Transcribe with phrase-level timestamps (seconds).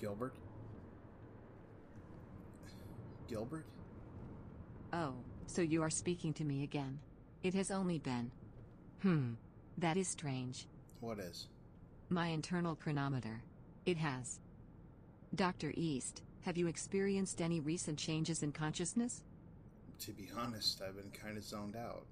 [0.00, 0.34] Gilbert?
[3.28, 3.66] Gilbert?
[4.94, 5.12] Oh,
[5.46, 6.98] so you are speaking to me again.
[7.42, 8.30] It has only been.
[9.02, 9.32] Hmm.
[9.76, 10.66] That is strange.
[11.00, 11.48] What is?
[12.08, 13.42] My internal chronometer.
[13.84, 14.40] It has.
[15.34, 15.72] Dr.
[15.76, 19.22] East, have you experienced any recent changes in consciousness?
[20.00, 22.06] To be honest, I've been kind of zoned out.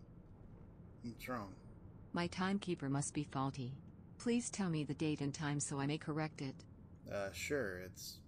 [1.03, 1.55] What's wrong?
[2.13, 3.73] My timekeeper must be faulty.
[4.19, 6.55] Please tell me the date and time so I may correct it.
[7.13, 8.19] Uh, sure, it's.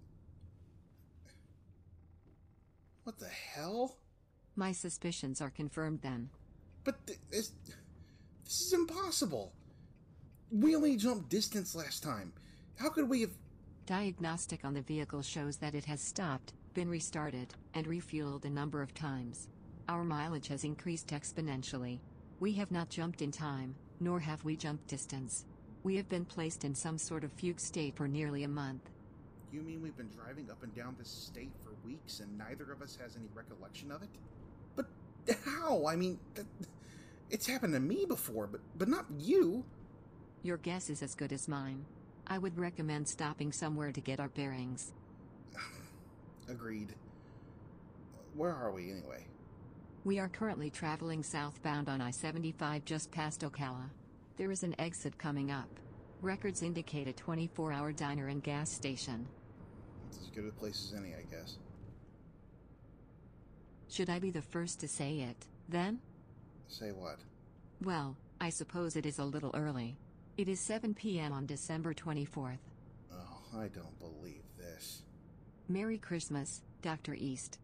[3.03, 3.97] What the hell?
[4.55, 6.29] My suspicions are confirmed then.
[6.83, 7.51] But th- this.
[8.43, 9.53] This is impossible!
[10.51, 12.33] We only jumped distance last time.
[12.75, 13.31] How could we have.
[13.85, 18.81] Diagnostic on the vehicle shows that it has stopped, been restarted, and refueled a number
[18.81, 19.47] of times.
[19.87, 21.99] Our mileage has increased exponentially.
[22.39, 25.45] We have not jumped in time, nor have we jumped distance.
[25.83, 28.89] We have been placed in some sort of fugue state for nearly a month.
[29.51, 32.81] You mean we've been driving up and down this state for weeks and neither of
[32.81, 34.09] us has any recollection of it?
[34.75, 34.85] But
[35.45, 35.85] how?
[35.87, 36.47] I mean, th-
[37.29, 39.65] it's happened to me before, but but not you.
[40.43, 41.85] Your guess is as good as mine.
[42.27, 44.93] I would recommend stopping somewhere to get our bearings.
[46.49, 46.95] Agreed.
[48.35, 49.25] Where are we anyway?
[50.03, 53.89] We are currently traveling southbound on I 75 just past Ocala.
[54.37, 55.69] There is an exit coming up.
[56.21, 59.27] Records indicate a 24 hour diner and gas station.
[60.09, 61.57] It's as good a place as any, I guess.
[63.89, 65.99] Should I be the first to say it, then?
[66.67, 67.19] Say what?
[67.81, 69.97] Well, I suppose it is a little early.
[70.37, 71.33] It is 7 p.m.
[71.33, 72.57] on December 24th.
[73.11, 75.01] Oh, I don't believe this.
[75.67, 77.13] Merry Christmas, Dr.
[77.13, 77.59] East.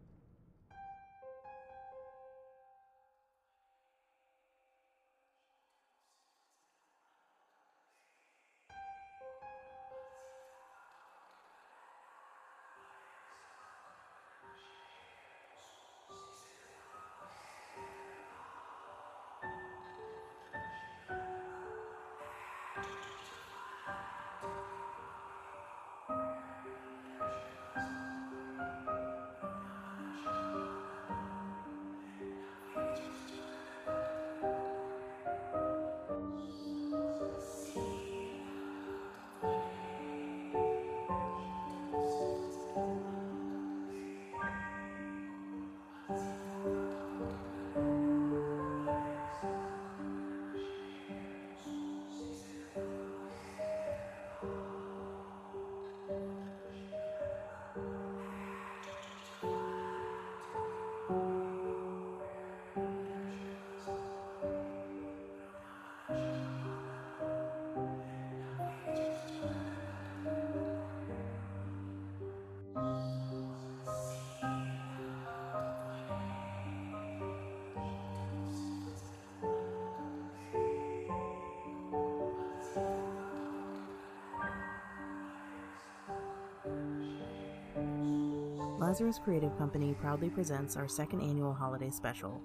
[88.88, 92.40] Lazarus Creative Company proudly presents our second annual holiday special.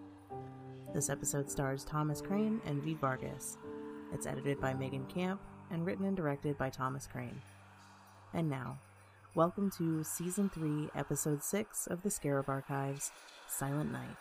[0.94, 2.96] This episode stars Thomas Crane and V.
[2.96, 3.58] Vargas.
[4.14, 5.40] It's edited by Megan Camp
[5.72, 7.42] and written and directed by Thomas Crane.
[8.34, 8.78] And now,
[9.36, 13.14] welcome to Season 3, Episode 6 of the Scarab Archives
[13.48, 14.18] Silent Night.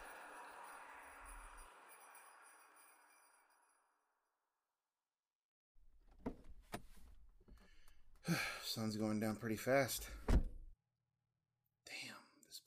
[8.63, 10.07] Sun's going down pretty fast.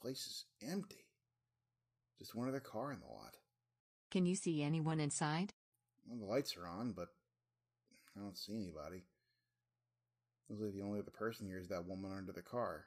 [0.05, 1.05] Damn, this place is empty.
[2.19, 3.37] Just one other car in the lot.
[4.11, 5.53] Can you see anyone inside?
[6.07, 7.09] Well, the lights are on, but
[8.15, 9.03] I don't see anybody.
[10.49, 12.85] Looks like the only other person here is that woman under the car.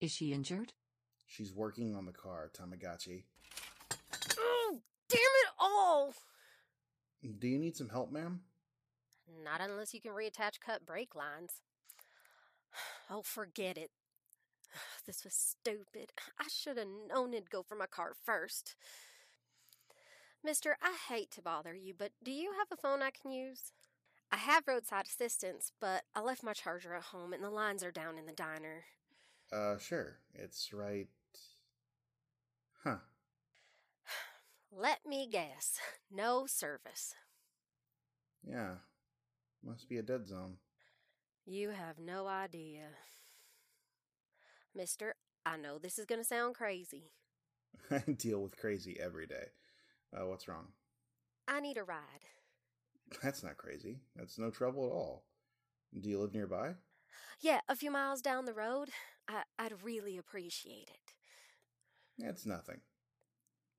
[0.00, 0.72] Is she injured?
[1.26, 3.24] She's working on the car, Tamagotchi.
[4.38, 6.12] Oh, damn it all!
[7.38, 8.40] Do you need some help, ma'am?
[9.42, 11.60] Not unless you can reattach cut brake lines.
[13.10, 13.90] Oh, forget it.
[15.06, 16.12] This was stupid.
[16.38, 18.74] I should have known it'd go for my car first.
[20.42, 23.72] Mister, I hate to bother you, but do you have a phone I can use?
[24.30, 27.92] I have roadside assistance, but I left my charger at home and the lines are
[27.92, 28.84] down in the diner.
[29.52, 30.18] Uh, sure.
[30.34, 31.06] It's right.
[32.82, 32.96] Huh.
[34.76, 35.78] Let me guess.
[36.10, 37.14] No service.
[38.46, 38.74] Yeah.
[39.64, 40.56] Must be a dead zone.
[41.46, 42.88] You have no idea.
[44.74, 45.14] Mister,
[45.46, 47.12] I know this is going to sound crazy.
[47.90, 49.48] I deal with crazy every day.
[50.12, 50.68] Uh, what's wrong?
[51.46, 52.24] I need a ride.
[53.22, 53.98] That's not crazy.
[54.16, 55.24] That's no trouble at all.
[56.00, 56.74] Do you live nearby?
[57.40, 58.90] Yeah, a few miles down the road.
[59.28, 61.14] I, I'd really appreciate it.
[62.18, 62.80] It's nothing.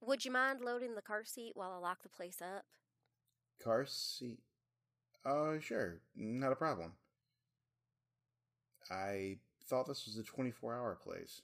[0.01, 2.63] Would you mind loading the car seat while I lock the place up?
[3.62, 4.39] Car seat?
[5.25, 6.00] Uh, sure.
[6.15, 6.94] Not a problem.
[8.91, 11.41] I thought this was a 24 hour place.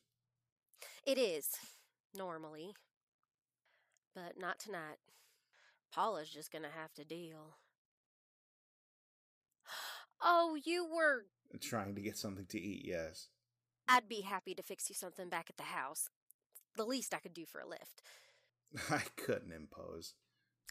[1.05, 1.49] It is,
[2.15, 2.73] normally.
[4.15, 4.97] But not tonight.
[5.93, 7.57] Paula's just gonna have to deal.
[10.23, 11.25] Oh, you were.
[11.59, 13.29] Trying to get something to eat, yes.
[13.87, 16.09] I'd be happy to fix you something back at the house.
[16.77, 18.03] The least I could do for a lift.
[18.91, 20.13] I couldn't impose.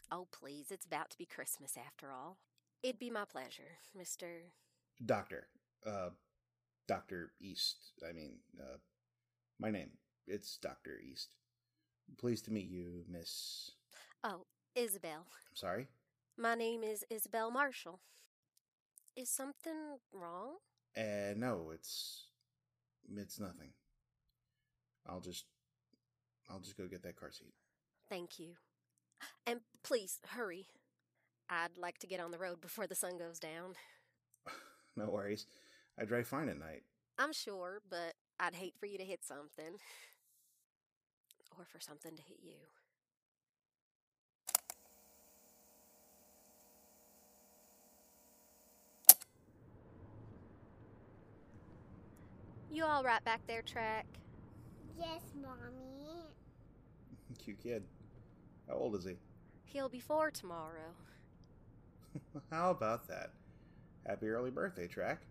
[0.09, 2.37] Oh, please, it's about to be Christmas after all.
[2.81, 4.25] It'd be my pleasure, Mr.
[5.05, 5.47] Doctor.
[5.85, 6.09] Uh,
[6.91, 7.31] Dr.
[7.39, 7.93] East.
[8.05, 8.75] I mean, uh,
[9.57, 9.91] my name.
[10.27, 10.99] It's Dr.
[11.01, 11.29] East.
[12.17, 13.71] Pleased to meet you, Miss.
[14.25, 14.41] Oh,
[14.75, 15.19] Isabel.
[15.19, 15.87] I'm sorry?
[16.37, 18.01] My name is Isabel Marshall.
[19.15, 20.55] Is something wrong?
[20.97, 22.25] Uh, no, it's.
[23.15, 23.69] It's nothing.
[25.07, 25.45] I'll just.
[26.49, 27.53] I'll just go get that car seat.
[28.09, 28.55] Thank you.
[29.47, 30.67] And please, hurry.
[31.49, 33.75] I'd like to get on the road before the sun goes down.
[34.97, 35.45] no worries.
[35.99, 36.83] I drive fine at night.
[37.17, 39.77] I'm sure, but I'd hate for you to hit something.
[41.57, 42.53] Or for something to hit you.
[52.73, 54.05] You all right back there, Track?
[54.97, 56.23] Yes, Mommy.
[57.43, 57.83] Cute kid.
[58.67, 59.17] How old is he?
[59.65, 60.95] He'll be four tomorrow.
[62.51, 63.31] How about that?
[64.07, 65.21] Happy early birthday, Track.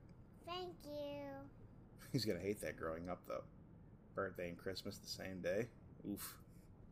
[0.51, 1.27] Thank you.
[2.13, 3.45] He's gonna hate that growing up, though.
[4.15, 5.69] Birthday and Christmas the same day.
[6.11, 6.37] Oof.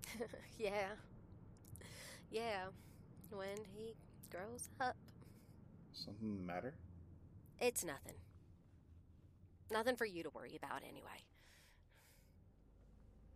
[0.58, 0.88] yeah.
[2.30, 2.66] Yeah.
[3.30, 3.94] When he
[4.30, 4.96] grows up.
[5.92, 6.74] Something the matter?
[7.60, 8.14] It's nothing.
[9.70, 11.24] Nothing for you to worry about, anyway.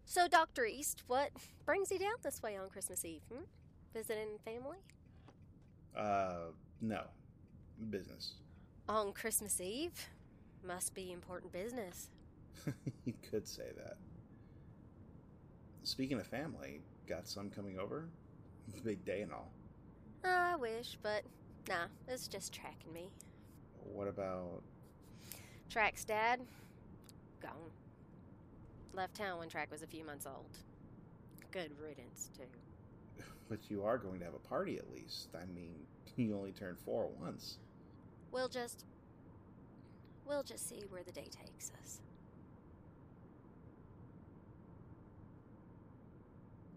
[0.05, 0.65] So, Dr.
[0.65, 1.31] East, what
[1.65, 3.23] brings you down this way on Christmas Eve?
[3.33, 3.45] Hmm?
[3.93, 4.79] Visiting family?
[5.97, 7.03] Uh, no.
[7.91, 8.35] Business.
[8.89, 10.09] On Christmas Eve?
[10.65, 12.09] Must be important business.
[13.05, 13.97] you could say that.
[15.83, 18.09] Speaking of family, got some coming over?
[18.85, 19.51] Big day and all.
[20.25, 21.23] Ah, I wish, but
[21.69, 23.11] nah, it's just tracking me.
[23.93, 24.63] What about.
[25.69, 26.41] Track's dad?
[27.41, 27.51] Gone.
[28.95, 30.59] Left town when Track was a few months old.
[31.51, 32.45] Good riddance, too.
[33.49, 35.29] But you are going to have a party at least.
[35.35, 35.75] I mean,
[36.17, 37.59] you only turned four once.
[38.31, 38.85] We'll just.
[40.27, 42.01] We'll just see where the day takes us.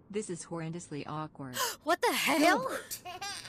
[0.09, 1.55] This is horrendously awkward.
[1.83, 2.39] What the hell?
[2.39, 2.99] Gilbert!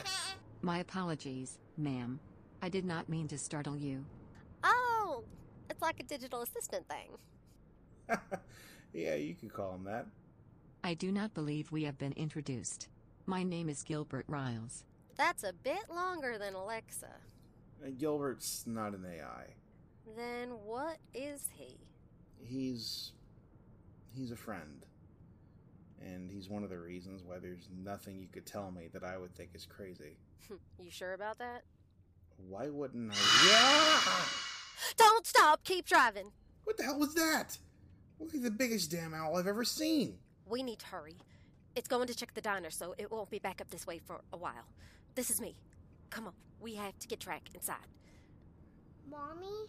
[0.62, 2.18] My apologies, ma'am.
[2.60, 4.04] I did not mean to startle you.
[4.64, 5.22] Oh,
[5.70, 8.18] it's like a digital assistant thing.
[8.92, 10.06] yeah, you could call him that.
[10.82, 12.88] I do not believe we have been introduced.
[13.26, 14.84] My name is Gilbert Riles.
[15.16, 17.06] That's a bit longer than Alexa.
[17.84, 19.46] Uh, Gilbert's not an AI.
[20.14, 21.78] Then what is he?
[22.38, 23.12] He's.
[24.14, 24.86] He's a friend.
[26.00, 29.18] And he's one of the reasons why there's nothing you could tell me that I
[29.18, 30.16] would think is crazy.
[30.78, 31.62] you sure about that?
[32.48, 33.16] Why wouldn't I?
[33.50, 34.96] Yeah!
[34.96, 35.64] Don't stop!
[35.64, 36.30] Keep driving!
[36.64, 37.58] What the hell was that?
[38.20, 40.18] Look like the biggest damn owl I've ever seen.
[40.46, 41.16] We need to hurry.
[41.74, 44.20] It's going to check the diner, so it won't be back up this way for
[44.32, 44.66] a while.
[45.14, 45.56] This is me.
[46.10, 47.76] Come on, we have to get Track inside.
[49.10, 49.68] Mommy?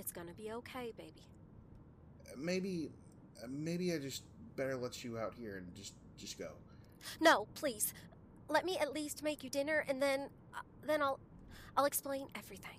[0.00, 1.28] It's gonna be okay, baby.
[2.36, 2.90] Maybe.
[3.46, 4.22] Maybe I just
[4.56, 6.52] better let you out here and just just go.
[7.20, 7.92] No, please.
[8.48, 11.20] Let me at least make you dinner, and then, uh, then I'll,
[11.76, 12.78] I'll explain everything.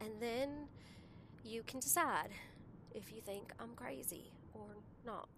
[0.00, 0.68] And then,
[1.44, 2.28] you can decide
[2.94, 4.66] if you think I'm crazy or
[5.06, 5.28] not.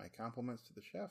[0.00, 1.10] My compliments to the chef.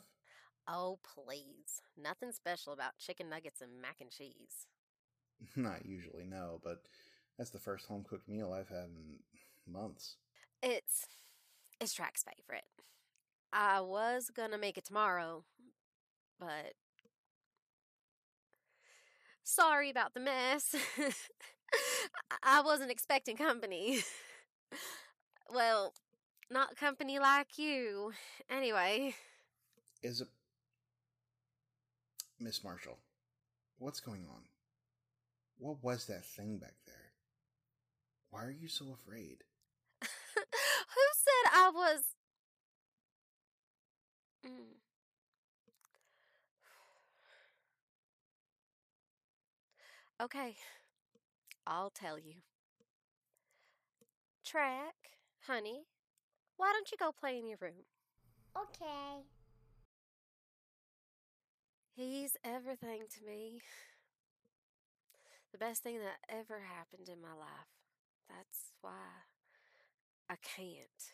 [0.67, 1.81] Oh, please.
[2.01, 4.65] Nothing special about chicken nuggets and mac and cheese.
[5.55, 6.81] Not usually, no, but
[7.37, 9.19] that's the first home cooked meal I've had in
[9.71, 10.15] months.
[10.63, 11.05] It's,
[11.79, 12.65] it's Track's favorite.
[13.53, 15.43] I was gonna make it tomorrow,
[16.39, 16.73] but.
[19.43, 20.75] Sorry about the mess.
[22.43, 23.99] I wasn't expecting company.
[25.53, 25.93] well,
[26.49, 28.13] not company like you.
[28.49, 29.13] Anyway,
[30.01, 30.27] Is it.
[32.39, 32.97] Miss Marshall,
[33.77, 34.41] what's going on?
[35.59, 36.95] What was that thing back there?
[38.31, 39.43] Why are you so afraid?
[40.01, 42.01] who said I was.
[44.45, 44.49] Mm.
[50.21, 50.55] Okay,
[51.67, 52.33] I'll tell you.
[54.43, 54.95] Track,
[55.47, 55.83] honey,
[56.59, 57.85] why don't you go play in your room?
[58.55, 59.23] Okay.
[61.95, 63.61] He's everything to me.
[65.53, 67.71] The best thing that ever happened in my life.
[68.27, 68.91] That's why
[70.29, 71.13] I can't.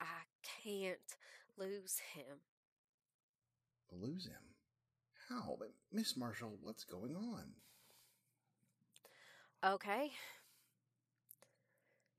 [0.00, 0.22] I
[0.62, 1.16] can't
[1.58, 2.38] lose him.
[3.90, 4.54] Lose him?
[5.28, 5.56] How?
[5.58, 7.46] But Miss Marshall, what's going on?
[9.64, 10.12] Okay.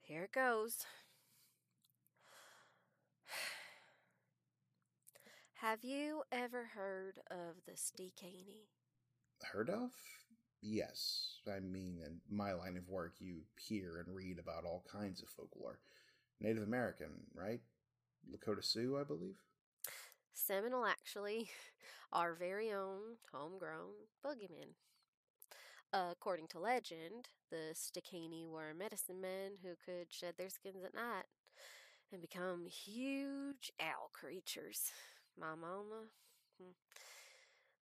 [0.01, 0.85] Here it goes.
[5.61, 8.67] Have you ever heard of the Stikini?
[9.41, 9.91] Heard of?
[10.61, 11.37] Yes.
[11.47, 15.29] I mean, in my line of work, you hear and read about all kinds of
[15.29, 15.79] folklore.
[16.41, 17.61] Native American, right?
[18.29, 19.37] Lakota Sioux, I believe?
[20.33, 21.49] Seminole, actually,
[22.11, 23.93] our very own homegrown
[24.25, 24.73] boogeyman.
[25.93, 31.27] according to legend, the Stikini were medicine men who could shed their skins at night
[32.11, 34.91] and become huge owl creatures.
[35.39, 36.09] My mama.
[36.59, 36.71] hmm.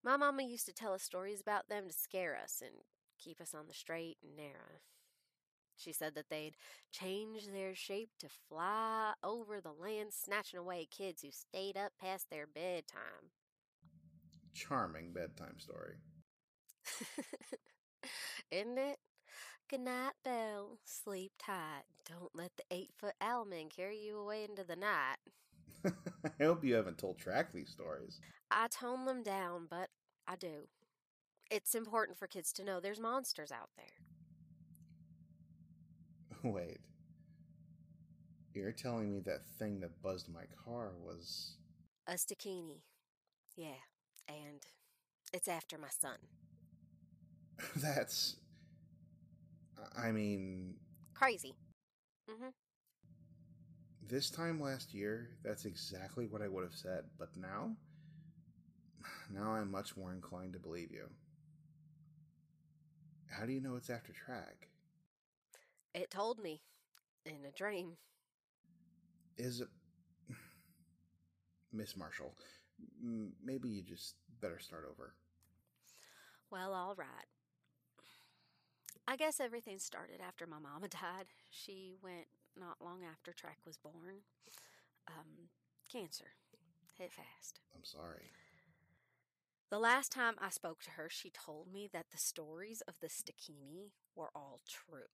[0.02, 2.74] My mama used to tell us stories about them to scare us and
[3.18, 4.80] keep us on the straight and narrow.
[5.76, 6.56] She said that they'd
[6.92, 12.30] change their shape to fly over the land, snatching away kids who stayed up past
[12.30, 13.32] their bedtime.
[14.54, 15.96] Charming bedtime story.
[18.50, 18.98] Isn't it?
[19.68, 20.78] Good night, Belle.
[20.84, 21.84] Sleep tight.
[22.08, 25.16] Don't let the eight foot owlman carry you away into the night.
[25.84, 28.20] I hope you haven't told Track these stories.
[28.50, 29.88] I tone them down, but
[30.26, 30.68] I do.
[31.50, 33.86] It's important for kids to know there's monsters out there.
[36.52, 36.80] Wait.
[38.54, 41.56] You're telling me that thing that buzzed my car was.
[42.06, 42.82] A Stikini.
[43.56, 43.80] Yeah,
[44.28, 44.62] and
[45.32, 46.16] it's after my son.
[47.76, 48.36] That's.
[49.96, 50.74] I mean,
[51.14, 51.54] Crazy.
[52.30, 52.48] Mm-hmm.
[54.08, 57.76] This time last year, that's exactly what I would have said, but now?
[59.32, 61.08] Now I'm much more inclined to believe you.
[63.30, 64.68] How do you know it's after Track?
[65.94, 66.62] It told me
[67.24, 67.96] in a dream.
[69.36, 69.68] Is it.
[71.72, 72.34] Miss Marshall,
[73.42, 75.14] maybe you just better start over.
[76.50, 77.26] Well, all right.
[79.06, 81.26] I guess everything started after my mama died.
[81.50, 82.26] She went
[82.58, 84.24] not long after Track was born.
[85.08, 85.50] Um,
[85.90, 86.32] cancer.
[86.98, 87.60] Hit fast.
[87.74, 88.30] I'm sorry.
[89.70, 93.08] The last time I spoke to her, she told me that the stories of the
[93.08, 95.10] Stikini were all true.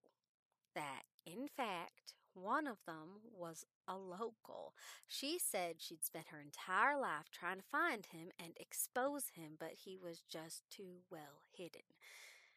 [0.74, 4.74] That, in fact, one of them was a local.
[5.06, 9.72] She said she'd spent her entire life trying to find him and expose him, but
[9.84, 11.82] he was just too well hidden.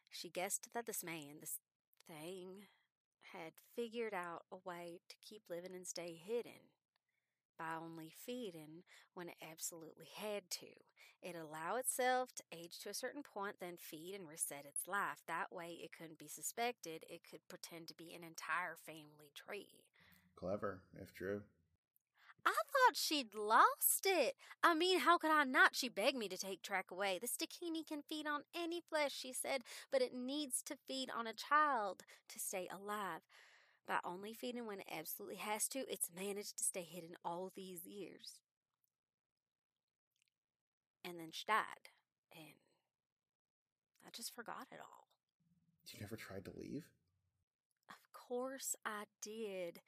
[0.10, 1.60] She guessed that this man, this
[2.08, 2.68] thing,
[3.34, 6.70] had figured out a way to keep living and stay hidden
[7.58, 10.68] by only feeding when it absolutely had to.
[11.22, 15.24] It allow itself to age to a certain point, then feed and reset its life.
[15.28, 17.06] That way, it couldn't be suspected.
[17.10, 19.86] It could pretend to be an entire family tree.
[20.36, 21.42] Clever, if true.
[22.46, 24.36] I thought she'd lost it.
[24.62, 25.76] I mean, how could I not?
[25.76, 27.20] She begged me to take Track away.
[27.20, 31.26] The Stikini can feed on any flesh, she said, but it needs to feed on
[31.28, 33.22] a child to stay alive.
[33.88, 37.86] By only feeding when it absolutely has to, it's managed to stay hidden all these
[37.86, 38.40] years.
[41.06, 41.92] And then she died,
[42.34, 42.56] and
[44.06, 45.08] I just forgot it all.
[45.92, 46.86] You never tried to leave?
[47.90, 49.82] Of course I did.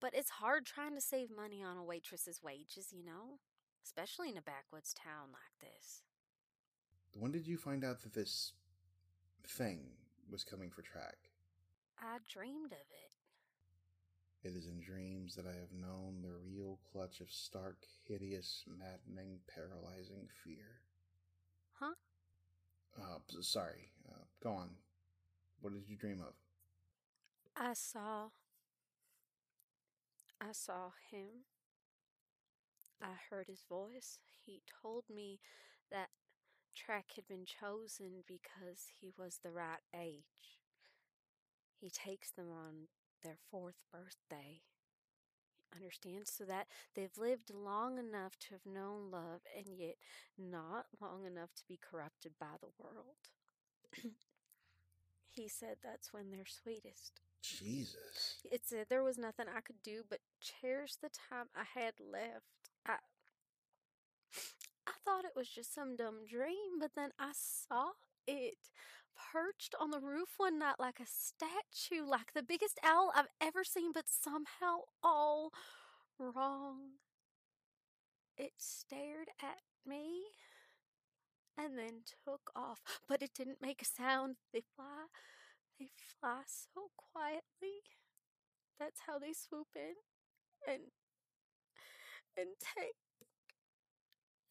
[0.00, 3.38] But it's hard trying to save money on a waitress's wages, you know?
[3.84, 6.02] Especially in a backwoods town like this.
[7.12, 8.52] When did you find out that this
[9.46, 9.80] thing
[10.30, 11.16] was coming for Track?
[11.98, 13.16] I dreamed of it.
[14.42, 19.40] It is in dreams that I have known the real clutch of stark, hideous, maddening,
[19.54, 20.80] paralyzing fear.
[21.78, 21.92] Huh?
[22.98, 23.90] Uh, sorry.
[24.08, 24.70] Uh, go on.
[25.60, 26.34] What did you dream of?
[27.54, 28.28] I saw.
[30.40, 31.44] I saw him.
[33.02, 34.18] I heard his voice.
[34.44, 35.40] He told me
[35.90, 36.08] that
[36.74, 40.58] Track had been chosen because he was the right age.
[41.80, 42.88] He takes them on
[43.22, 44.60] their fourth birthday.
[45.74, 46.26] Understand?
[46.26, 49.96] So that they've lived long enough to have known love and yet
[50.38, 53.30] not long enough to be corrupted by the world.
[55.28, 57.20] he said that's when they're sweetest.
[57.42, 58.42] Jesus.
[58.50, 62.44] It said there was nothing I could do but cherish the time I had left.
[64.86, 67.90] I thought it was just some dumb dream, but then I saw
[68.26, 68.58] it
[69.32, 73.64] perched on the roof one night like a statue, like the biggest owl I've ever
[73.64, 75.50] seen, but somehow all
[76.18, 76.98] wrong.
[78.36, 80.22] It stared at me
[81.58, 84.36] and then took off, but it didn't make a sound.
[84.52, 85.06] They fly,
[85.78, 87.82] they fly so quietly.
[88.78, 89.94] That's how they swoop in
[90.68, 90.80] and
[92.36, 92.96] and take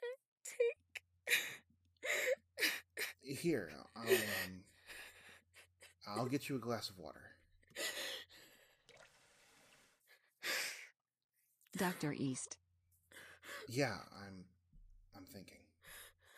[0.01, 1.03] and take.
[3.41, 4.63] Here, I'll um,
[6.07, 7.21] I'll get you a glass of water.
[11.77, 12.13] Dr.
[12.13, 12.57] East,
[13.67, 14.43] Yeah, I'm
[15.15, 15.57] I'm thinking.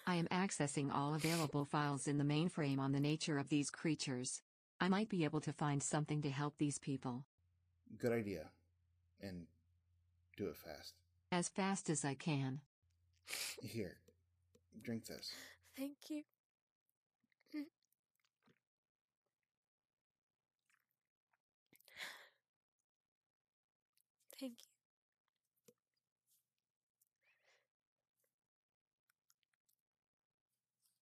[0.06, 4.42] I am accessing all available files in the mainframe on the nature of these creatures.
[4.80, 7.25] I might be able to find something to help these people.
[7.98, 8.50] Good idea.
[9.22, 9.46] And
[10.41, 10.95] do it fast.
[11.31, 12.62] As fast as I can.
[13.62, 13.98] Here.
[14.81, 15.31] Drink this.
[15.77, 16.24] Thank you.
[24.39, 24.71] Thank you.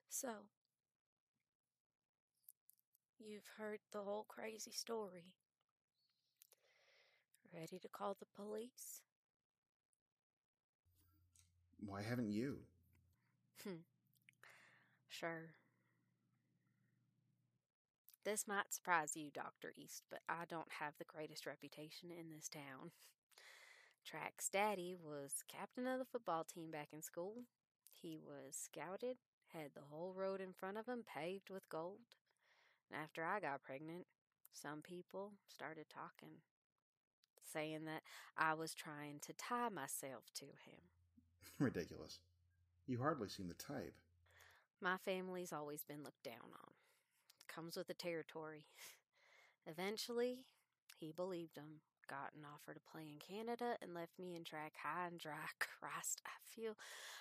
[0.10, 0.28] So,
[3.18, 5.32] you've heard the whole crazy story.
[7.54, 9.02] Ready to call the police?
[11.86, 12.60] Why haven't you?
[13.64, 13.84] Hmm.
[15.08, 15.54] Sure.
[18.26, 19.74] This might surprise you, Dr.
[19.76, 22.92] East, but I don't have the greatest reputation in this town.
[24.06, 27.44] Track's daddy was captain of the football team back in school.
[27.92, 29.18] He was scouted,
[29.54, 32.00] had the whole road in front of him paved with gold.
[32.92, 34.06] And after I got pregnant,
[34.52, 36.38] some people started talking,
[37.42, 38.04] saying that
[38.38, 40.99] I was trying to tie myself to him.
[41.64, 42.20] Ridiculous.
[42.88, 43.94] You hardly seem the type.
[44.82, 46.72] My family's always been looked down on.
[47.48, 48.66] Comes with the territory.
[49.68, 50.46] Eventually,
[50.98, 54.74] he believed him, got an offer to play in Canada, and left me in Track
[54.82, 55.52] high and dry.
[55.60, 56.76] Christ, I feel,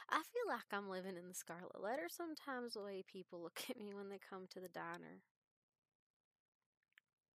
[0.08, 2.74] I feel like I'm living in the Scarlet Letter sometimes.
[2.74, 5.22] The way people look at me when they come to the diner.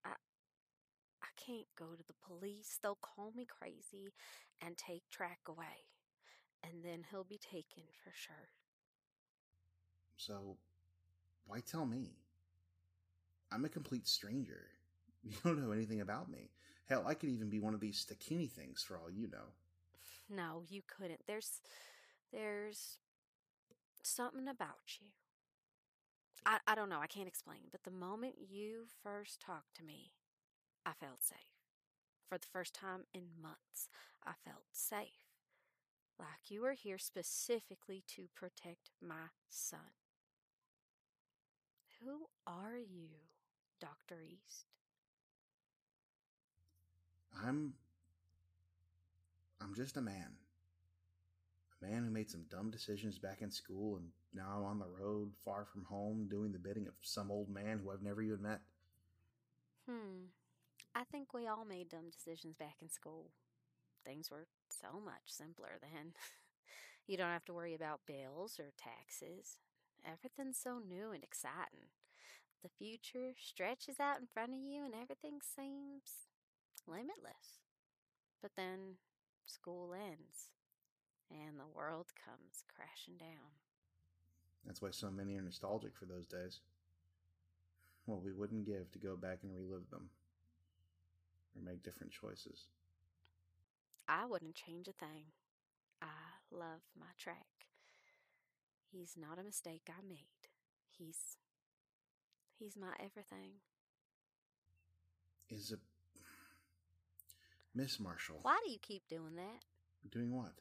[0.05, 0.15] I,
[1.23, 2.79] I can't go to the police.
[2.81, 4.12] They'll call me crazy
[4.65, 5.91] and take Track away,
[6.62, 8.51] and then he'll be taken for sure.
[10.16, 10.57] So,
[11.46, 12.11] why tell me?
[13.51, 14.66] I'm a complete stranger.
[15.25, 16.51] You don't know anything about me.
[16.88, 19.55] Hell, I could even be one of these Stikini things for all you know.
[20.29, 21.20] No, you couldn't.
[21.29, 21.61] There's
[22.33, 22.98] there's
[24.03, 25.09] something about you.
[26.44, 30.12] I, I don't know, I can't explain, but the moment you first talked to me,
[30.85, 31.38] I felt safe.
[32.29, 33.88] For the first time in months,
[34.27, 35.22] I felt safe.
[36.23, 39.81] Like you are here specifically to protect my son.
[42.01, 43.09] Who are you,
[43.81, 44.23] Dr.
[44.23, 44.67] East?
[47.45, 47.75] I'm.
[49.61, 50.37] I'm just a man.
[51.83, 54.87] A man who made some dumb decisions back in school, and now I'm on the
[54.87, 58.43] road, far from home, doing the bidding of some old man who I've never even
[58.43, 58.61] met.
[59.89, 60.27] Hmm.
[60.95, 63.33] I think we all made dumb decisions back in school.
[64.05, 64.47] Things were
[64.81, 66.13] so much simpler then.
[67.07, 69.59] you don't have to worry about bills or taxes.
[70.05, 71.93] Everything's so new and exciting.
[72.63, 76.29] The future stretches out in front of you and everything seems
[76.87, 77.61] limitless.
[78.41, 78.99] But then
[79.47, 80.51] school ends
[81.31, 83.57] and the world comes crashing down.
[84.67, 86.61] That's why so many are nostalgic for those days.
[88.07, 90.11] What we wouldn't give to go back and relive them,
[91.57, 92.67] or make different choices.
[94.12, 95.25] I wouldn't change a thing.
[96.03, 96.07] I
[96.51, 97.46] love my Track.
[98.90, 100.51] He's not a mistake I made.
[100.90, 101.38] He's
[102.59, 103.53] he's my everything.
[105.48, 105.77] Is a
[107.75, 109.64] Miss Marshall Why do you keep doing that?
[110.11, 110.53] doing what?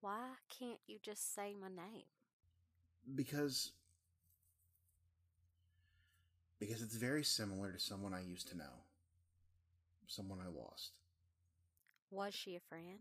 [0.00, 2.04] Why can't you just say my name?
[3.16, 3.72] Because
[6.60, 8.84] because it's very similar to someone I used to know.
[10.06, 10.92] Someone I lost.
[12.12, 13.00] Was she a friend?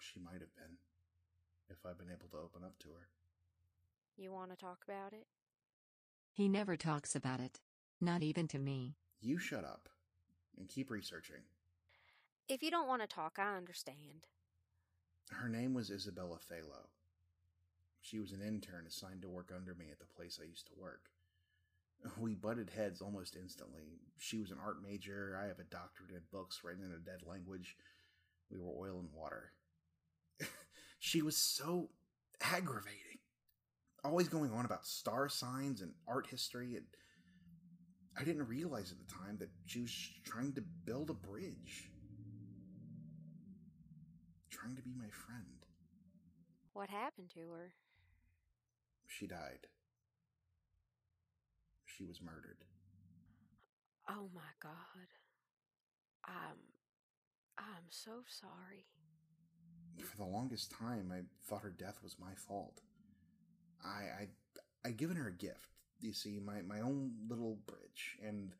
[0.00, 0.76] She might have been
[1.70, 3.06] if I'd been able to open up to her.
[4.16, 5.28] You want to talk about it?
[6.32, 7.60] He never talks about it.
[8.00, 8.96] Not even to me.
[9.20, 9.88] You shut up
[10.58, 11.42] and keep researching.
[12.48, 14.26] If you don't want to talk, I understand.
[15.30, 16.88] Her name was Isabella Phalo.
[18.00, 20.72] She was an intern assigned to work under me at the place I used to
[20.76, 21.10] work.
[22.18, 24.00] We butted heads almost instantly.
[24.18, 27.20] She was an art major, I have a doctorate in books written in a dead
[27.26, 27.76] language.
[28.50, 29.52] We were oil and water.
[30.98, 31.90] she was so
[32.40, 33.18] aggravating.
[34.04, 36.86] always going on about star signs and art history, and
[38.18, 41.90] I didn't realize at the time that she was trying to build a bridge.
[44.50, 45.66] Trying to be my friend.
[46.72, 47.72] What happened to her?
[49.06, 49.66] She died.
[51.96, 52.58] She was murdered.
[54.08, 55.08] Oh my god.
[56.24, 56.58] I'm
[57.58, 58.84] I'm so sorry.
[60.04, 62.80] For the longest time, I thought her death was my fault.
[63.84, 64.28] I I
[64.84, 65.70] I'd given her a gift.
[66.00, 68.52] You see, my my own little bridge, and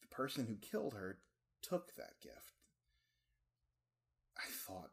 [0.00, 1.18] the person who killed her
[1.62, 2.60] took that gift.
[4.36, 4.90] I thought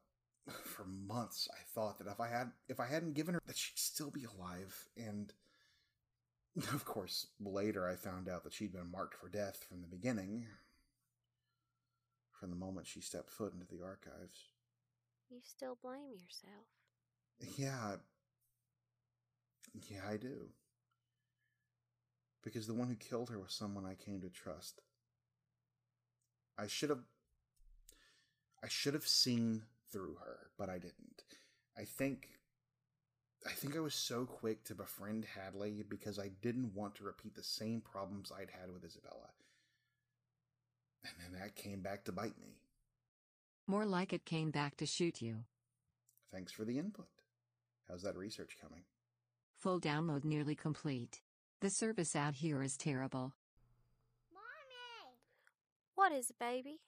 [0.63, 3.77] for months I thought that if I had if I hadn't given her that she'd
[3.77, 5.31] still be alive and
[6.73, 10.45] of course later I found out that she'd been marked for death from the beginning
[12.39, 14.49] from the moment she stepped foot into the archives.
[15.29, 17.57] You still blame yourself.
[17.57, 17.95] Yeah.
[19.89, 20.49] Yeah, I do.
[22.43, 24.81] Because the one who killed her was someone I came to trust.
[26.57, 27.03] I should have
[28.63, 31.23] I should have seen through her, but I didn't.
[31.77, 32.34] I think
[33.45, 37.35] I think I was so quick to befriend Hadley because I didn't want to repeat
[37.35, 39.29] the same problems I'd had with Isabella.
[41.03, 42.57] And then that came back to bite me.
[43.67, 45.43] More like it came back to shoot you.
[46.31, 47.07] Thanks for the input.
[47.87, 48.81] How's that research coming?
[49.59, 51.21] Full download nearly complete.
[51.61, 53.33] The service out here is terrible.
[54.33, 55.17] Mommy!
[55.93, 56.79] What is it, baby?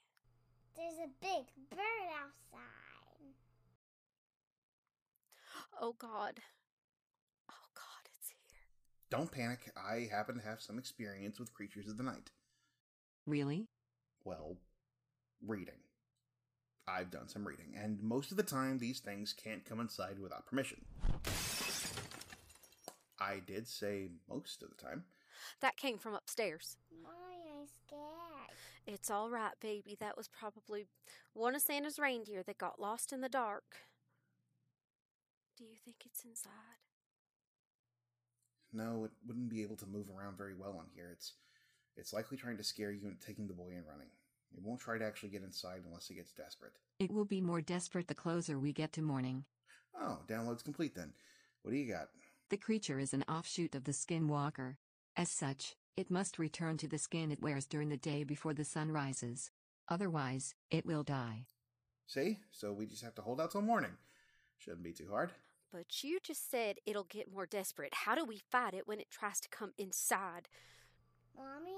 [0.75, 2.86] There's a big bird outside.
[5.79, 6.39] Oh god.
[7.49, 8.59] Oh god, it's here.
[9.09, 9.71] Don't panic.
[9.77, 12.31] I happen to have some experience with creatures of the night.
[13.25, 13.67] Really?
[14.23, 14.57] Well,
[15.45, 15.79] reading.
[16.87, 20.45] I've done some reading, and most of the time these things can't come inside without
[20.45, 20.85] permission.
[23.19, 25.03] I did say most of the time.
[25.59, 26.77] That came from upstairs.
[27.03, 28.57] Mommy, I'm scared.
[28.85, 29.97] It's all right, baby.
[29.99, 30.85] That was probably
[31.33, 33.65] one of Santa's reindeer that got lost in the dark.
[35.57, 36.51] Do you think it's inside?
[38.71, 41.09] No, it wouldn't be able to move around very well on here.
[41.11, 41.33] It's
[41.95, 44.09] it's likely trying to scare you and taking the boy and running.
[44.53, 46.73] It won't try to actually get inside unless it gets desperate.
[46.99, 49.45] It will be more desperate the closer we get to morning.
[49.99, 51.13] Oh, download's complete then.
[51.63, 52.09] What do you got?
[52.49, 54.75] The creature is an offshoot of the skinwalker.
[55.15, 58.63] As such, it must return to the skin it wears during the day before the
[58.63, 59.49] sun rises.
[59.89, 61.47] Otherwise, it will die.
[62.05, 62.37] See?
[62.51, 63.97] So we just have to hold out till morning.
[64.59, 65.31] Shouldn't be too hard.
[65.71, 67.93] But you just said it'll get more desperate.
[67.93, 70.47] How do we fight it when it tries to come inside?
[71.35, 71.73] Mommy?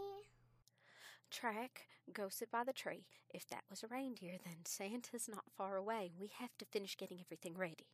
[1.31, 3.05] Track, go sit by the tree.
[3.33, 6.11] If that was a reindeer, then Santa's not far away.
[6.19, 7.87] We have to finish getting everything ready.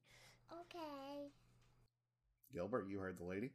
[0.51, 1.31] Okay.
[2.53, 3.51] Gilbert, you heard the lady?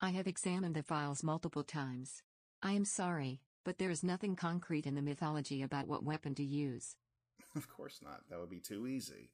[0.00, 2.22] I have examined the files multiple times.
[2.62, 6.44] I am sorry, but there is nothing concrete in the mythology about what weapon to
[6.44, 6.96] use.
[7.54, 8.22] Of course not.
[8.30, 9.28] That would be too easy.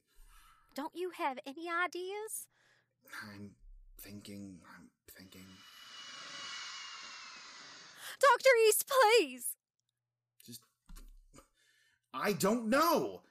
[0.75, 2.47] Don't you have any ideas?
[3.23, 3.51] I'm
[3.97, 5.45] thinking, I'm thinking.
[8.19, 8.49] Dr.
[8.67, 9.55] East, please!
[10.45, 10.61] Just.
[12.13, 13.21] I don't know!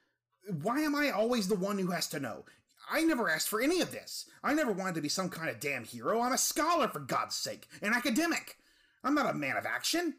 [0.62, 2.44] Why am I always the one who has to know?
[2.90, 4.26] I never asked for any of this.
[4.42, 6.20] I never wanted to be some kind of damn hero.
[6.20, 8.56] I'm a scholar, for God's sake, an academic.
[9.04, 10.14] I'm not a man of action.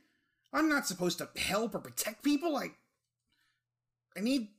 [0.54, 2.56] I'm not supposed to help or protect people.
[2.56, 2.72] I.
[4.16, 4.50] I need.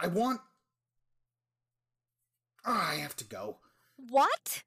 [0.00, 0.40] I want.
[2.64, 3.58] Ah, I have to go.
[3.96, 4.62] What?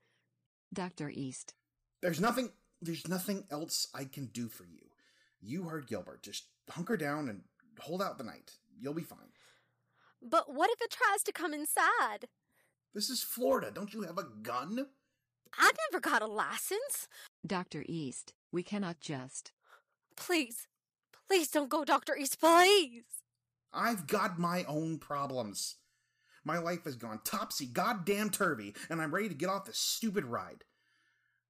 [0.73, 1.09] Dr.
[1.09, 1.53] East.
[2.01, 2.51] There's nothing.
[2.81, 4.89] There's nothing else I can do for you.
[5.41, 6.23] You heard Gilbert.
[6.23, 7.41] Just hunker down and
[7.79, 8.51] hold out the night.
[8.79, 9.31] You'll be fine.
[10.21, 12.27] But what if it tries to come inside?
[12.93, 13.71] This is Florida.
[13.73, 14.87] Don't you have a gun?
[15.57, 17.07] I never got a license.
[17.45, 17.83] Dr.
[17.87, 19.51] East, we cannot just.
[20.15, 20.67] Please,
[21.27, 22.15] please don't go, Dr.
[22.15, 23.03] East, please.
[23.73, 25.75] I've got my own problems.
[26.45, 30.25] My life has gone topsy goddamn turvy, and I'm ready to get off this stupid
[30.25, 30.63] ride.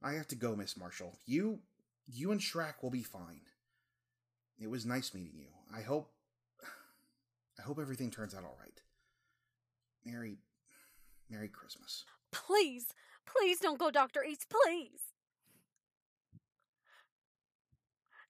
[0.03, 1.17] I have to go, Miss Marshall.
[1.25, 1.59] You,
[2.07, 3.41] you and Track will be fine.
[4.59, 5.47] It was nice meeting you.
[5.75, 6.11] I hope,
[7.59, 8.81] I hope everything turns out all right.
[10.05, 10.37] Merry,
[11.29, 12.03] Merry Christmas.
[12.31, 12.87] Please,
[13.25, 14.23] please don't go, Dr.
[14.23, 15.01] East, please.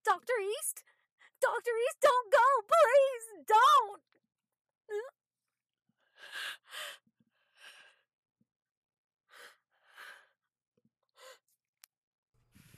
[0.05, 0.33] Dr.
[0.41, 0.83] East?
[1.41, 1.71] Dr.
[1.87, 4.01] East, don't go, please, don't.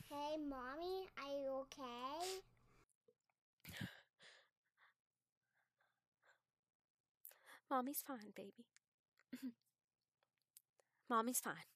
[0.10, 2.42] Hey, Mommy, are you okay?
[7.70, 8.66] Mommy's fine, baby.
[11.10, 11.68] Mommy's fine.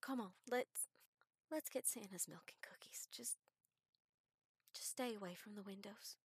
[0.00, 0.88] Come on, let's
[1.50, 3.06] let's get Santa's milk and cookies.
[3.14, 3.36] Just
[4.74, 6.16] just stay away from the windows.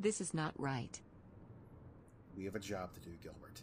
[0.00, 0.98] This is not right.
[2.34, 3.60] We have a job to do, Gilbert.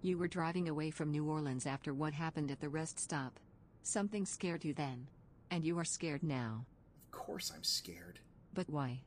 [0.00, 3.40] You were driving away from New Orleans after what happened at the rest stop.
[3.82, 5.08] Something scared you then.
[5.50, 6.66] And you are scared now.
[7.12, 8.20] Of course I'm scared.
[8.54, 9.00] But why?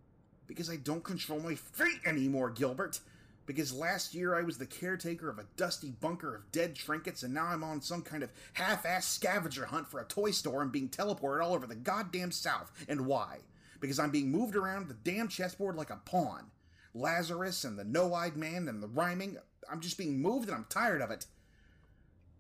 [0.48, 3.00] Because I don't control my fate anymore, Gilbert.
[3.46, 7.34] Because last year I was the caretaker of a dusty bunker of dead trinkets, and
[7.34, 10.74] now I'm on some kind of half assed scavenger hunt for a toy store and
[10.74, 12.70] being teleported all over the goddamn South.
[12.90, 13.40] And why?
[13.80, 16.52] Because I'm being moved around the damn chessboard like a pawn.
[16.94, 19.38] Lazarus and the no eyed man and the rhyming.
[19.72, 21.26] I'm just being moved and I'm tired of it.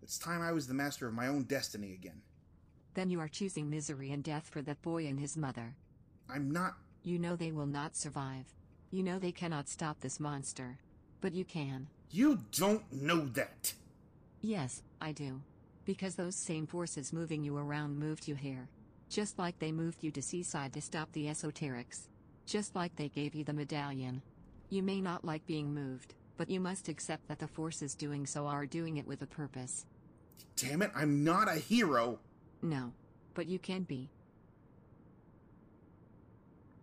[0.02, 2.22] It's time I was the master of my own destiny again.
[2.96, 5.76] Then you are choosing misery and death for that boy and his mother.
[6.28, 6.76] I'm not.
[7.04, 8.46] You know they will not survive.
[8.92, 10.80] You know they cannot stop this monster.
[11.22, 11.88] But you can.
[12.12, 13.74] You don't know that.
[14.42, 15.42] Yes, I do.
[15.86, 18.70] Because those same forces moving you around moved you here.
[19.10, 22.08] Just like they moved you to Seaside to stop the esoterics.
[22.46, 24.22] Just like they gave you the medallion.
[24.70, 28.46] You may not like being moved, but you must accept that the forces doing so
[28.46, 29.86] are doing it with a purpose.
[30.56, 32.20] Damn it, I'm not a hero.
[32.62, 32.94] No.
[33.34, 34.10] But you can be.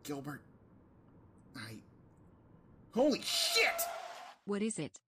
[0.03, 0.43] Gilbert.
[1.57, 1.79] I.
[2.93, 3.83] Holy shit!
[4.47, 5.01] What is it?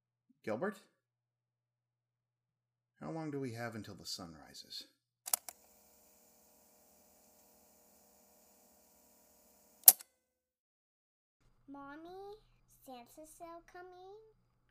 [0.45, 0.79] Gilbert?
[3.01, 4.85] How long do we have until the sun rises?
[11.71, 12.37] Mommy,
[12.89, 14.17] Santa's still coming?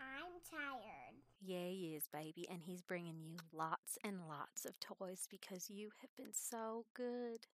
[0.02, 1.22] I'm tired.
[1.40, 5.90] Yeah, he is, baby, and he's bringing you lots and lots of toys because you
[6.02, 7.46] have been so good.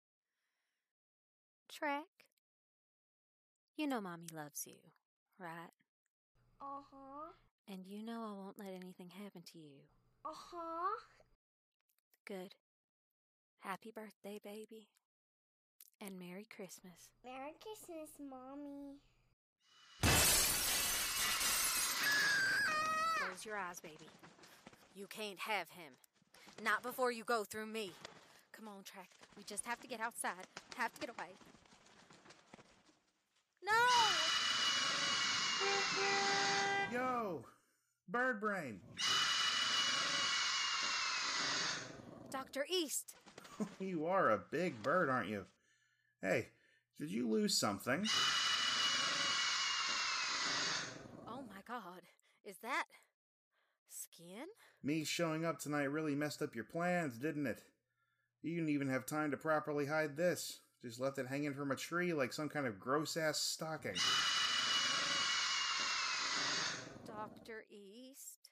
[1.69, 2.27] Track,
[3.75, 4.77] you know Mommy loves you,
[5.37, 5.73] right?
[6.61, 7.31] Uh huh.
[7.67, 9.81] And you know I won't let anything happen to you.
[10.23, 10.97] Uh huh.
[12.25, 12.55] Good.
[13.59, 14.87] Happy birthday, baby.
[15.99, 17.11] And Merry Christmas.
[17.25, 18.99] Merry Christmas, Mommy.
[23.27, 24.09] Close your eyes, baby.
[24.95, 25.93] You can't have him.
[26.63, 27.91] Not before you go through me.
[28.51, 29.09] Come on, Track.
[29.37, 30.45] We just have to get outside.
[30.75, 31.29] Have to get away.
[33.63, 33.71] No!
[36.91, 37.45] Yo!
[38.09, 38.81] Bird brain!
[42.29, 42.65] Dr.
[42.69, 43.15] East!
[43.79, 45.45] you are a big bird, aren't you?
[46.21, 46.47] Hey,
[46.99, 48.05] did you lose something?
[51.27, 52.01] Oh my god.
[52.45, 52.83] Is that
[54.83, 57.63] Me showing up tonight really messed up your plans, didn't it?
[58.41, 60.59] You didn't even have time to properly hide this.
[60.83, 63.95] Just left it hanging from a tree like some kind of gross ass stocking.
[67.07, 67.63] Dr.
[67.71, 68.49] East?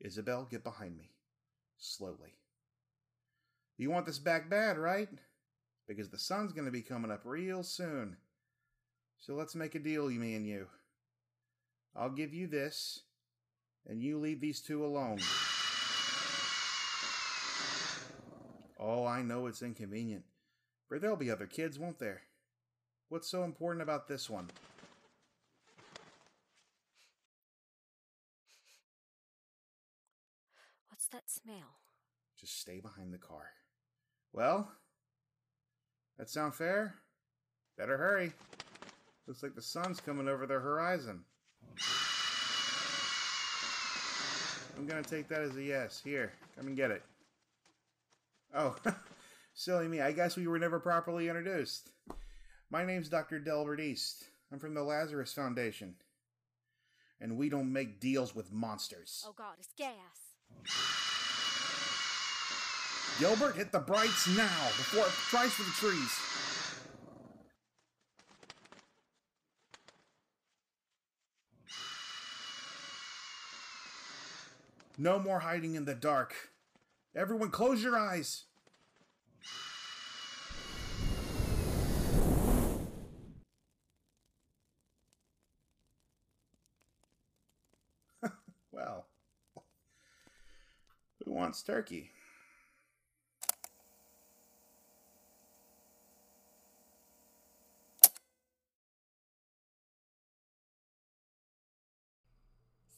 [0.00, 1.10] Isabel, get behind me.
[1.76, 2.38] Slowly.
[3.76, 5.10] You want this back bad, right?
[5.86, 8.16] Because the sun's gonna be coming up real soon.
[9.18, 10.68] So let's make a deal, me and you.
[11.94, 13.02] I'll give you this,
[13.88, 15.18] and you leave these two alone.
[18.78, 20.24] Oh, I know it's inconvenient,
[20.90, 22.22] but there'll be other kids, won't there?
[23.08, 24.50] What's so important about this one?
[30.88, 31.80] What's that smell?
[32.38, 33.52] Just stay behind the car.
[34.32, 34.72] Well,
[36.18, 36.96] that sound fair?
[37.78, 38.32] Better hurry.
[39.26, 41.24] Looks like the sun's coming over the horizon.
[44.76, 46.00] I'm gonna take that as a yes.
[46.04, 47.02] Here, come and get it.
[48.54, 48.76] Oh,
[49.54, 50.00] silly me.
[50.00, 51.90] I guess we were never properly introduced.
[52.70, 53.38] My name's Dr.
[53.38, 54.24] Delbert East.
[54.52, 55.94] I'm from the Lazarus Foundation.
[57.20, 59.24] And we don't make deals with monsters.
[59.26, 59.94] Oh god, it's gas.
[63.18, 66.10] Gilbert, hit the brights now before it tries for the trees.
[74.98, 76.34] No more hiding in the dark.
[77.14, 78.44] Everyone, close your eyes.
[88.72, 89.06] well,
[91.24, 92.10] who wants turkey?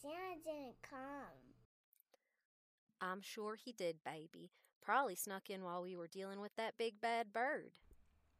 [0.00, 1.47] Santa didn't come.
[3.00, 4.50] I'm sure he did, baby.
[4.82, 7.72] Probably snuck in while we were dealing with that big bad bird.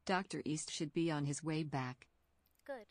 [0.07, 0.43] Dr.
[0.45, 2.07] East should be on his way back.
[2.67, 2.87] Good.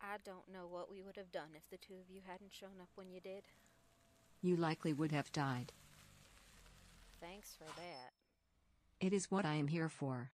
[0.00, 2.80] I don't know what we would have done if the two of you hadn't shown
[2.80, 3.44] up when you did.
[4.42, 5.72] You likely would have died.
[7.20, 8.12] Thanks for that.
[9.00, 10.30] It is what I am here for.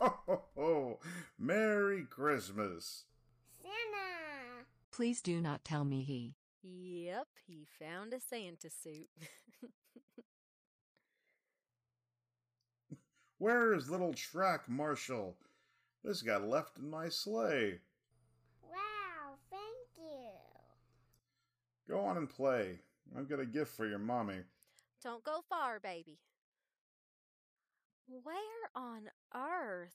[0.00, 0.98] Ho ho ho!
[1.38, 3.04] Merry Christmas!
[4.98, 5.06] Santa!
[5.06, 6.34] Please do not tell me he.
[6.62, 9.08] Yep, he found a Santa suit.
[13.38, 15.36] Where is little Track Marshall?
[16.02, 17.78] This got left in my sleigh.
[18.62, 19.62] Wow, thank
[19.96, 20.30] you.
[21.88, 22.80] Go on and play.
[23.16, 24.40] I've got a gift for your mommy.
[25.02, 26.18] don't go far, baby.
[28.08, 28.34] Where
[28.74, 29.94] on earth?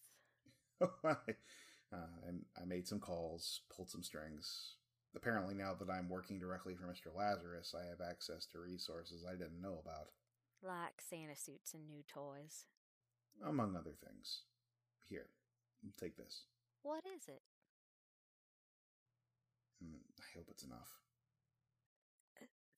[1.03, 1.15] I,
[1.93, 4.75] uh, I made some calls, pulled some strings.
[5.15, 7.15] Apparently, now that I'm working directly for Mr.
[7.15, 10.09] Lazarus, I have access to resources I didn't know about,
[10.61, 12.65] Like Santa suits and new toys.
[13.45, 14.41] among other things.
[15.09, 15.27] Here,
[15.99, 16.45] take this.
[16.81, 17.41] What is it?
[19.83, 20.89] Mm, I hope it's enough.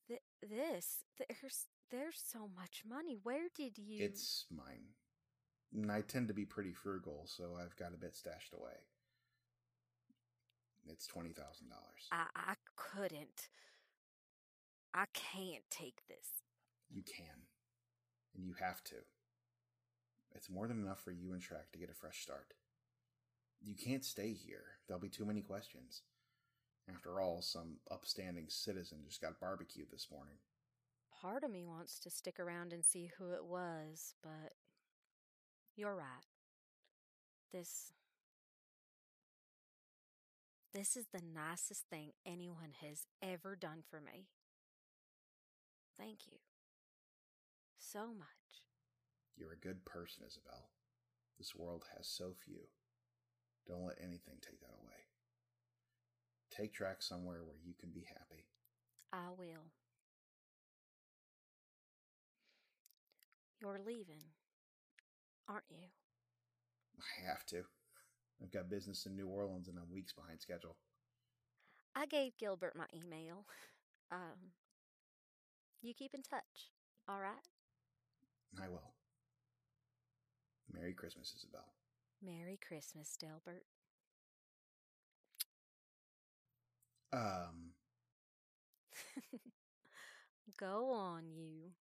[0.08, 3.16] Th- this there's there's so much money.
[3.22, 4.04] Where did you?
[4.04, 4.94] It's mine.
[5.74, 8.76] And I tend to be pretty frugal, so I've got a bit stashed away.
[10.90, 11.34] It's $20,000.
[12.12, 13.48] I I couldn't.
[14.94, 16.42] I can't take this.
[16.90, 17.46] You can.
[18.34, 18.96] And you have to.
[20.34, 22.54] It's more than enough for you and Shrek to get a fresh start.
[23.62, 24.64] You can't stay here.
[24.86, 26.02] There'll be too many questions.
[26.88, 30.36] After all, some upstanding citizen just got barbecued this morning.
[31.20, 34.52] Part of me wants to stick around and see who it was, but
[35.74, 36.26] you're right.
[37.52, 37.92] This
[40.76, 44.28] this is the nicest thing anyone has ever done for me.
[45.98, 46.36] Thank you.
[47.78, 48.28] So much.
[49.38, 50.68] You're a good person, Isabel.
[51.38, 52.60] This world has so few.
[53.66, 55.00] Don't let anything take that away.
[56.54, 58.44] Take Track somewhere where you can be happy.
[59.12, 59.72] I will.
[63.62, 64.24] You're leaving,
[65.48, 65.88] aren't you?
[67.00, 67.64] I have to.
[68.42, 70.76] I've got business in New Orleans and I'm weeks behind schedule.
[71.94, 73.46] I gave Gilbert my email.
[74.12, 74.52] Um,
[75.82, 76.70] you keep in touch,
[77.08, 77.42] all right?
[78.62, 78.94] I will.
[80.72, 81.72] Merry Christmas, Isabel.
[82.22, 83.64] Merry Christmas, Delbert.
[87.12, 87.72] Um,
[90.58, 91.72] Go on, you.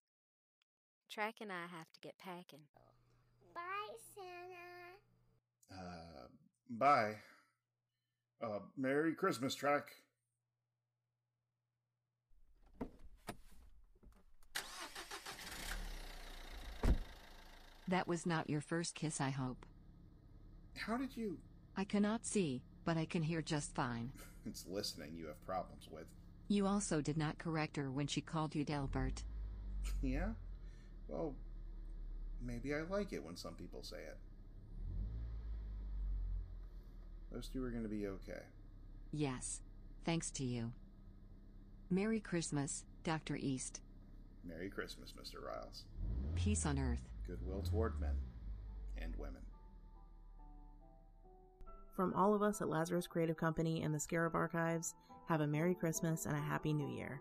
[1.10, 2.68] Track and I have to get packing.
[3.54, 5.00] Bye, Santa.
[5.72, 6.28] uh,
[6.70, 7.16] bye.
[8.44, 9.88] Uh, Merry Christmas, Track.
[17.88, 19.66] That was not your first kiss, I hope.
[20.76, 21.38] How did you?
[21.78, 24.12] I cannot see, but I can hear just fine.
[24.48, 26.06] It's listening you have problems with.
[26.50, 29.24] You also did not correct her when she called you Delbert.
[30.04, 30.30] Yeah?
[31.08, 31.34] Well,
[32.42, 34.18] maybe I like it when some people say it.
[37.36, 38.44] Those two are going to be okay.
[39.12, 39.60] Yes.
[40.06, 40.72] Thanks to you.
[41.90, 43.36] Merry Christmas, Dr.
[43.36, 43.82] East.
[44.48, 45.46] Merry Christmas, Mr.
[45.46, 45.84] Riles.
[46.36, 47.02] Peace on earth.
[47.28, 48.16] Goodwill toward men
[48.98, 49.42] and women.
[51.94, 54.96] From all of us at Lazarus Creative Company and the Scarab Archives,
[55.28, 57.20] have a Merry Christmas and a Happy New Year.